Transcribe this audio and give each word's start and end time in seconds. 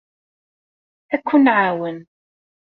Ad 1.15 1.21
ken-nɛawen. 1.27 1.97